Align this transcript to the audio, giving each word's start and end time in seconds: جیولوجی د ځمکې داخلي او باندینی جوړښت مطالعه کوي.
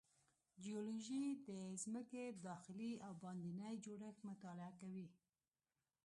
جیولوجی 0.63 1.23
د 1.47 1.49
ځمکې 1.83 2.23
داخلي 2.47 2.91
او 3.05 3.13
باندینی 3.23 3.73
جوړښت 3.85 4.19
مطالعه 4.29 4.71
کوي. 4.81 5.07